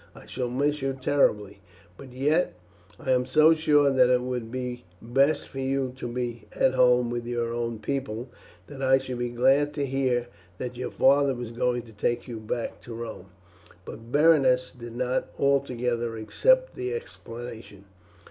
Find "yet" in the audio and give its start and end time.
2.11-2.55